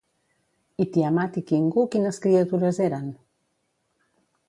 [0.85, 3.15] I Tiamat i Kingu quines criatures eren?